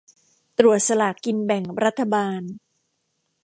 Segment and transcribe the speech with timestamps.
[0.59, 2.41] ตรวจสลากกินแบ่งรัฐบาล